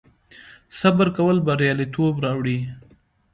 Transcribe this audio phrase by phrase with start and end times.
[0.79, 2.59] صبر کول بریالیتوب راوړي